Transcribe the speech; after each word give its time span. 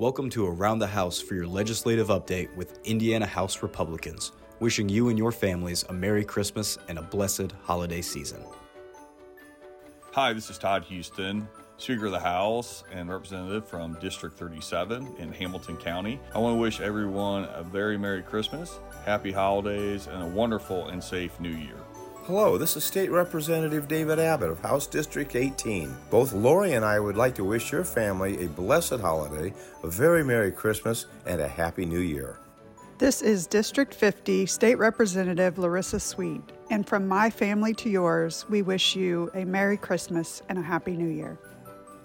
Welcome 0.00 0.30
to 0.30 0.46
Around 0.46 0.78
the 0.78 0.86
House 0.86 1.20
for 1.20 1.34
your 1.34 1.46
legislative 1.46 2.08
update 2.08 2.56
with 2.56 2.78
Indiana 2.86 3.26
House 3.26 3.62
Republicans. 3.62 4.32
Wishing 4.58 4.88
you 4.88 5.10
and 5.10 5.18
your 5.18 5.30
families 5.30 5.84
a 5.90 5.92
Merry 5.92 6.24
Christmas 6.24 6.78
and 6.88 6.98
a 6.98 7.02
blessed 7.02 7.52
holiday 7.64 8.00
season. 8.00 8.42
Hi, 10.12 10.32
this 10.32 10.48
is 10.48 10.56
Todd 10.56 10.86
Huston, 10.90 11.46
Speaker 11.76 12.06
of 12.06 12.12
the 12.12 12.18
House 12.18 12.82
and 12.90 13.10
representative 13.10 13.68
from 13.68 13.92
District 14.00 14.38
37 14.38 15.16
in 15.18 15.32
Hamilton 15.32 15.76
County. 15.76 16.18
I 16.34 16.38
want 16.38 16.56
to 16.56 16.58
wish 16.58 16.80
everyone 16.80 17.44
a 17.52 17.62
very 17.62 17.98
Merry 17.98 18.22
Christmas, 18.22 18.78
Happy 19.04 19.32
Holidays, 19.32 20.06
and 20.06 20.22
a 20.22 20.26
wonderful 20.26 20.88
and 20.88 21.04
safe 21.04 21.38
New 21.40 21.50
Year. 21.50 21.76
Hello, 22.32 22.56
this 22.56 22.76
is 22.76 22.84
State 22.84 23.10
Representative 23.10 23.88
David 23.88 24.20
Abbott 24.20 24.50
of 24.50 24.60
House 24.60 24.86
District 24.86 25.34
18. 25.34 25.92
Both 26.10 26.32
Lori 26.32 26.74
and 26.74 26.84
I 26.84 27.00
would 27.00 27.16
like 27.16 27.34
to 27.34 27.44
wish 27.44 27.72
your 27.72 27.82
family 27.82 28.44
a 28.44 28.48
blessed 28.48 29.00
holiday, 29.00 29.52
a 29.82 29.88
very 29.88 30.22
Merry 30.22 30.52
Christmas, 30.52 31.06
and 31.26 31.40
a 31.40 31.48
Happy 31.48 31.84
New 31.84 31.98
Year. 31.98 32.38
This 32.98 33.20
is 33.20 33.48
District 33.48 33.92
50 33.92 34.46
State 34.46 34.76
Representative 34.76 35.56
Lorissa 35.56 36.00
Sweet, 36.00 36.40
and 36.70 36.86
from 36.86 37.08
my 37.08 37.30
family 37.30 37.74
to 37.74 37.90
yours, 37.90 38.46
we 38.48 38.62
wish 38.62 38.94
you 38.94 39.28
a 39.34 39.44
Merry 39.44 39.76
Christmas 39.76 40.40
and 40.48 40.56
a 40.56 40.62
Happy 40.62 40.92
New 40.92 41.08
Year. 41.08 41.36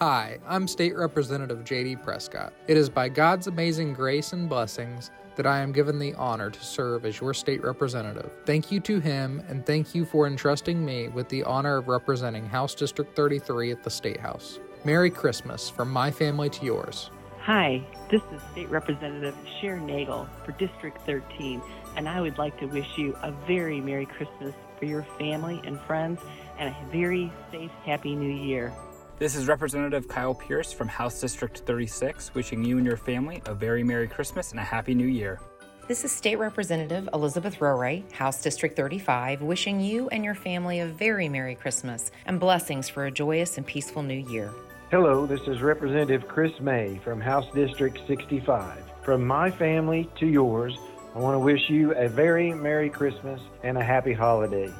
Hi, 0.00 0.38
I'm 0.48 0.66
State 0.66 0.96
Representative 0.96 1.58
JD 1.58 2.02
Prescott. 2.02 2.52
It 2.66 2.76
is 2.76 2.88
by 2.88 3.08
God's 3.08 3.46
amazing 3.46 3.94
grace 3.94 4.32
and 4.32 4.48
blessings 4.48 5.12
that 5.38 5.46
I 5.46 5.60
am 5.60 5.70
given 5.70 6.00
the 6.00 6.14
honor 6.14 6.50
to 6.50 6.64
serve 6.64 7.06
as 7.06 7.20
your 7.20 7.32
state 7.32 7.62
representative. 7.62 8.28
Thank 8.44 8.72
you 8.72 8.80
to 8.80 8.98
him, 8.98 9.40
and 9.48 9.64
thank 9.64 9.94
you 9.94 10.04
for 10.04 10.26
entrusting 10.26 10.84
me 10.84 11.06
with 11.06 11.28
the 11.28 11.44
honor 11.44 11.76
of 11.76 11.86
representing 11.86 12.44
House 12.44 12.74
District 12.74 13.14
33 13.14 13.70
at 13.70 13.84
the 13.84 13.90
State 13.90 14.18
House. 14.18 14.58
Merry 14.84 15.10
Christmas 15.10 15.70
from 15.70 15.92
my 15.92 16.10
family 16.10 16.50
to 16.50 16.64
yours. 16.64 17.12
Hi, 17.42 17.86
this 18.10 18.20
is 18.34 18.42
State 18.50 18.68
Representative 18.68 19.36
Sharon 19.60 19.86
Negele 19.86 20.28
for 20.44 20.50
District 20.52 21.00
13, 21.06 21.62
and 21.96 22.08
I 22.08 22.20
would 22.20 22.36
like 22.36 22.58
to 22.58 22.66
wish 22.66 22.98
you 22.98 23.16
a 23.22 23.30
very 23.46 23.80
Merry 23.80 24.06
Christmas 24.06 24.56
for 24.76 24.86
your 24.86 25.06
family 25.20 25.60
and 25.64 25.80
friends 25.82 26.20
and 26.58 26.74
a 26.74 26.90
very 26.90 27.32
safe, 27.52 27.70
Happy 27.84 28.16
New 28.16 28.34
Year. 28.34 28.72
This 29.18 29.34
is 29.34 29.48
Representative 29.48 30.06
Kyle 30.06 30.32
Pierce 30.32 30.72
from 30.72 30.86
House 30.86 31.20
District 31.20 31.58
36, 31.58 32.32
wishing 32.36 32.64
you 32.64 32.76
and 32.76 32.86
your 32.86 32.96
family 32.96 33.42
a 33.46 33.52
very 33.52 33.82
Merry 33.82 34.06
Christmas 34.06 34.52
and 34.52 34.60
a 34.60 34.62
Happy 34.62 34.94
New 34.94 35.08
Year. 35.08 35.40
This 35.88 36.04
is 36.04 36.12
State 36.12 36.36
Representative 36.36 37.08
Elizabeth 37.12 37.60
Rowray, 37.60 38.04
House 38.12 38.40
District 38.40 38.76
35, 38.76 39.42
wishing 39.42 39.80
you 39.80 40.08
and 40.10 40.24
your 40.24 40.36
family 40.36 40.78
a 40.78 40.86
very 40.86 41.28
Merry 41.28 41.56
Christmas 41.56 42.12
and 42.26 42.38
blessings 42.38 42.88
for 42.88 43.06
a 43.06 43.10
joyous 43.10 43.58
and 43.58 43.66
peaceful 43.66 44.04
new 44.04 44.24
year. 44.30 44.52
Hello, 44.92 45.26
this 45.26 45.40
is 45.48 45.62
Representative 45.62 46.28
Chris 46.28 46.52
May 46.60 47.00
from 47.02 47.20
House 47.20 47.52
District 47.52 47.98
65. 48.06 48.84
From 49.02 49.26
my 49.26 49.50
family 49.50 50.08
to 50.20 50.26
yours, 50.26 50.78
I 51.16 51.18
want 51.18 51.34
to 51.34 51.40
wish 51.40 51.68
you 51.68 51.92
a 51.96 52.06
very 52.06 52.54
Merry 52.54 52.88
Christmas 52.88 53.40
and 53.64 53.78
a 53.78 53.82
Happy 53.82 54.12
Holiday. 54.12 54.72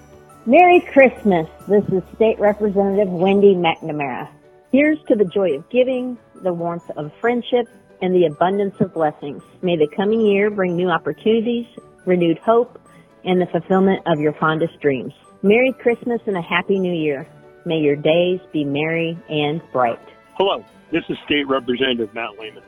Merry 0.48 0.80
Christmas. 0.94 1.46
This 1.68 1.84
is 1.92 2.02
State 2.14 2.38
Representative 2.38 3.10
Wendy 3.10 3.54
McNamara. 3.54 4.30
Here's 4.72 4.96
to 5.08 5.14
the 5.14 5.27
joy 5.27 5.58
of 5.58 5.68
giving, 5.68 6.16
the 6.42 6.54
warmth 6.54 6.88
of 6.96 7.12
friendship, 7.20 7.68
and 8.00 8.14
the 8.14 8.24
abundance 8.24 8.74
of 8.80 8.94
blessings. 8.94 9.42
May 9.60 9.76
the 9.76 9.86
coming 9.94 10.22
year 10.22 10.50
bring 10.50 10.74
new 10.74 10.88
opportunities, 10.88 11.66
renewed 12.06 12.38
hope, 12.38 12.80
and 13.26 13.38
the 13.42 13.46
fulfillment 13.52 14.00
of 14.06 14.20
your 14.20 14.32
fondest 14.41 14.80
dreams. 14.80 15.12
Merry 15.42 15.70
Christmas 15.82 16.22
and 16.24 16.38
a 16.38 16.41
Happy 16.41 16.78
New 16.78 16.94
Year. 16.94 17.28
May 17.66 17.80
your 17.80 17.96
days 17.96 18.41
be 18.50 18.64
merry 18.64 19.19
and 19.28 19.60
bright. 19.70 20.00
Hello, 20.38 20.64
this 20.91 21.04
is 21.10 21.19
State 21.26 21.46
Representative 21.46 22.14
Matt 22.14 22.38
Lehman. 22.41 22.62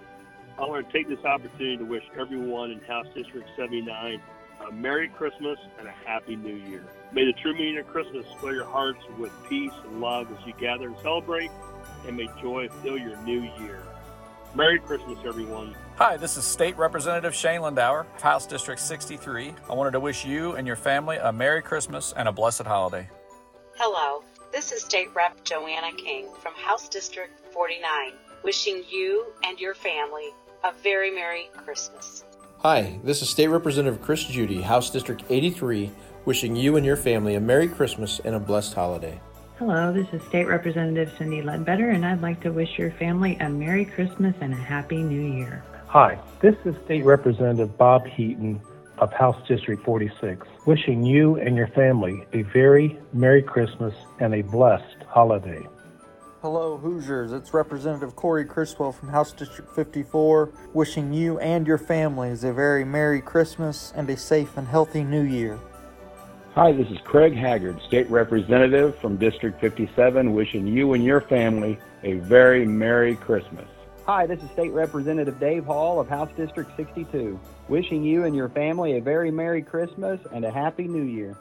I 0.58 0.66
want 0.66 0.86
to 0.86 0.92
take 0.92 1.08
this 1.08 1.24
opportunity 1.24 1.78
to 1.78 1.84
wish 1.84 2.04
everyone 2.20 2.72
in 2.72 2.80
House 2.80 3.06
District 3.14 3.48
79 3.56 4.20
a 4.69 4.72
Merry 4.72 5.08
Christmas 5.08 5.58
and 5.78 5.89
a 5.89 5.94
Happy 6.06 6.36
New 6.36 6.55
Year. 6.55 6.84
May 7.12 7.25
the 7.25 7.33
true 7.41 7.55
meaning 7.55 7.78
of 7.78 7.86
Christmas 7.89 8.26
fill 8.41 8.54
your 8.54 8.65
hearts 8.65 9.00
with 9.19 9.32
peace 9.48 9.72
and 9.84 10.00
love 10.00 10.28
as 10.31 10.47
you 10.47 10.53
gather 10.59 10.88
and 10.88 10.97
celebrate, 11.03 11.50
and 12.06 12.16
may 12.16 12.28
joy 12.41 12.69
fill 12.82 12.99
your 12.99 13.16
new 13.22 13.43
year. 13.60 13.82
Merry 14.54 14.81
Christmas, 14.81 15.19
everyone. 15.25 15.75
Hi, 15.97 16.16
this 16.16 16.37
is 16.37 16.44
State 16.44 16.76
Representative 16.76 17.34
Shane 17.34 17.60
Lindauer, 17.60 18.04
House 18.20 18.47
District 18.47 18.81
63. 18.81 19.54
I 19.69 19.75
wanted 19.75 19.93
to 19.93 20.00
wish 20.00 20.25
you 20.25 20.56
and 20.56 20.66
your 20.66 20.76
family 20.76 21.16
a 21.19 21.32
Merry 21.32 21.62
Christmas 21.62 22.12
and 22.16 22.28
a 22.28 22.32
blessed 22.32 22.62
holiday. 22.62 23.09
Hello, 23.76 24.25
this 24.53 24.72
is 24.72 24.82
State 24.82 25.15
Rep 25.15 25.44
Joanna 25.44 25.93
King 25.97 26.26
from 26.41 26.54
House 26.54 26.88
District 26.88 27.32
49, 27.53 28.12
wishing 28.43 28.82
you 28.88 29.26
and 29.44 29.59
your 29.60 29.75
family 29.75 30.31
a 30.65 30.72
very 30.82 31.10
Merry 31.10 31.49
Christmas. 31.56 32.25
Hi, 32.62 33.00
this 33.03 33.22
is 33.22 33.31
State 33.31 33.48
Representative 33.48 34.03
Chris 34.03 34.22
Judy, 34.22 34.60
House 34.60 34.91
District 34.91 35.25
83, 35.31 35.91
wishing 36.26 36.54
you 36.54 36.76
and 36.76 36.84
your 36.84 36.98
family 36.98 37.34
a 37.34 37.41
Merry 37.41 37.66
Christmas 37.66 38.21
and 38.22 38.34
a 38.34 38.38
blessed 38.38 38.75
holiday. 38.75 39.19
Hello, 39.59 39.91
this 39.94 40.06
is 40.12 40.21
State 40.28 40.47
Representative 40.47 41.10
Cindy 41.16 41.41
Ledbetter, 41.41 41.88
and 41.88 42.04
I'd 42.04 42.20
like 42.20 42.43
to 42.43 42.50
wish 42.50 42.78
your 42.78 42.91
family 42.91 43.38
a 43.41 43.49
Merry 43.49 43.87
Christmas 43.87 44.34
and 44.43 44.53
a 44.53 44.59
Happy 44.59 45.03
New 45.03 45.38
Year. 45.38 45.65
Hi, 45.87 46.19
this 46.43 46.54
is 46.66 46.75
State 46.84 47.03
Representative 47.03 47.78
Bob 47.78 48.06
Heaton 48.06 48.60
of 48.99 49.10
House 49.10 49.41
District 49.49 49.82
46, 49.82 50.47
wishing 50.66 51.03
you 51.03 51.37
and 51.37 51.56
your 51.56 51.69
family 51.69 52.26
a 52.34 52.43
very 52.43 52.99
Merry 53.15 53.43
Christmas 53.43 53.94
and 54.19 54.34
a 54.34 54.43
blessed 54.43 55.03
holiday. 55.09 55.66
Hello, 56.42 56.78
Hoosiers. 56.78 57.32
It's 57.32 57.52
Representative 57.52 58.16
Cory 58.16 58.46
Criswell 58.46 58.92
from 58.92 59.10
House 59.10 59.30
District 59.30 59.70
54, 59.74 60.50
wishing 60.72 61.12
you 61.12 61.38
and 61.38 61.66
your 61.66 61.76
families 61.76 62.44
a 62.44 62.52
very 62.54 62.82
Merry 62.82 63.20
Christmas 63.20 63.92
and 63.94 64.08
a 64.08 64.16
safe 64.16 64.56
and 64.56 64.66
healthy 64.66 65.04
New 65.04 65.20
Year. 65.20 65.58
Hi, 66.54 66.72
this 66.72 66.88
is 66.88 66.96
Craig 67.04 67.36
Haggard, 67.36 67.78
State 67.86 68.08
Representative 68.08 68.98
from 69.00 69.18
District 69.18 69.60
57, 69.60 70.32
wishing 70.32 70.66
you 70.66 70.94
and 70.94 71.04
your 71.04 71.20
family 71.20 71.78
a 72.04 72.14
very 72.20 72.64
Merry 72.64 73.16
Christmas. 73.16 73.68
Hi, 74.06 74.24
this 74.24 74.42
is 74.42 74.50
State 74.52 74.72
Representative 74.72 75.38
Dave 75.38 75.66
Hall 75.66 76.00
of 76.00 76.08
House 76.08 76.30
District 76.38 76.74
62, 76.74 77.38
wishing 77.68 78.02
you 78.02 78.24
and 78.24 78.34
your 78.34 78.48
family 78.48 78.96
a 78.96 79.02
very 79.02 79.30
Merry 79.30 79.60
Christmas 79.60 80.18
and 80.32 80.46
a 80.46 80.50
Happy 80.50 80.88
New 80.88 81.02
Year. 81.02 81.36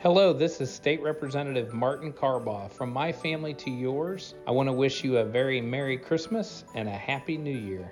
Hello, 0.00 0.32
this 0.32 0.60
is 0.60 0.72
State 0.72 1.02
Representative 1.02 1.74
Martin 1.74 2.12
Carbaugh. 2.12 2.70
From 2.70 2.92
my 2.92 3.10
family 3.10 3.52
to 3.54 3.68
yours, 3.68 4.36
I 4.46 4.52
want 4.52 4.68
to 4.68 4.72
wish 4.72 5.02
you 5.02 5.16
a 5.16 5.24
very 5.24 5.60
Merry 5.60 5.98
Christmas 5.98 6.62
and 6.76 6.88
a 6.88 6.92
Happy 6.92 7.36
New 7.36 7.58
Year. 7.58 7.90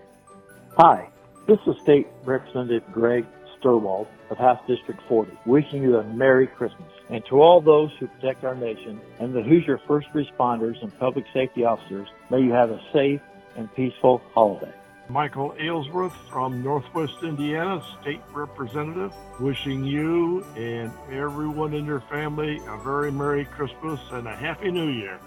Hi, 0.77 1.09
this 1.49 1.59
is 1.67 1.75
State 1.83 2.06
Representative 2.25 2.84
Greg 2.93 3.27
Steuerwald 3.59 4.06
of 4.31 4.39
House 4.39 4.61
District 4.69 5.00
40, 5.09 5.33
wishing 5.47 5.83
you 5.83 5.97
a 5.97 6.05
Merry 6.05 6.47
Christmas. 6.47 6.93
And 7.11 7.25
to 7.28 7.43
all 7.43 7.61
those 7.61 7.91
who 7.99 8.06
protect 8.06 8.44
our 8.44 8.55
nation 8.55 9.00
and 9.19 9.34
the 9.34 9.43
Hoosier 9.43 9.81
first 9.88 10.06
responders 10.15 10.81
and 10.83 10.97
public 11.00 11.25
safety 11.34 11.65
officers, 11.65 12.06
may 12.31 12.41
you 12.41 12.53
have 12.53 12.71
a 12.71 12.81
safe 12.93 13.21
and 13.56 13.69
peaceful 13.75 14.23
holiday. 14.33 14.73
Michael 15.09 15.55
Aylesworth 15.61 16.15
from 16.28 16.65
Northwest 16.65 17.22
Indiana, 17.22 17.81
State 18.00 18.21
Representative, 18.33 19.12
wishing 19.39 19.84
you 19.84 20.44
and 20.56 20.91
everyone 21.12 21.75
in 21.75 21.84
your 21.84 22.00
family 22.11 22.61
a 22.67 22.77
very 22.83 23.12
Merry 23.12 23.44
Christmas 23.44 24.00
and 24.11 24.27
a 24.27 24.34
Happy 24.34 24.71
New 24.72 24.89
Year. 24.89 25.21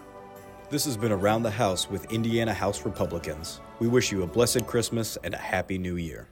This 0.70 0.84
has 0.84 0.98
been 0.98 1.14
Around 1.14 1.44
the 1.44 1.52
House 1.52 1.90
with 1.90 2.12
Indiana 2.12 2.54
House 2.54 2.84
Republicans. 2.84 3.62
We 3.80 3.88
wish 3.88 4.12
you 4.12 4.24
a 4.24 4.28
blessed 4.28 4.68
Christmas 4.68 5.18
and 5.24 5.34
a 5.34 5.38
Happy 5.38 5.78
New 5.78 5.96
Year. 5.96 6.28